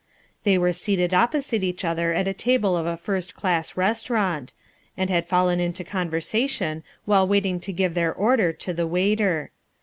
They 0.45 0.57
were 0.57 0.73
seated 0.73 1.13
opposite 1.13 1.63
each 1.63 1.85
other 1.85 2.11
at 2.11 2.27
a 2.27 2.33
table 2.33 2.75
of 2.75 2.87
a 2.87 2.97
first 2.97 3.35
class 3.35 3.77
restaurant, 3.77 4.51
and 4.97 5.11
had 5.11 5.27
fallen 5.27 5.59
into 5.59 5.83
conversation 5.83 6.81
while 7.05 7.27
waiting 7.27 7.59
to 7.59 7.71
give 7.71 7.93
their 7.93 8.11
order 8.11 8.51
to 8.51 8.73
the 8.73 8.87
waiter. 8.87 9.51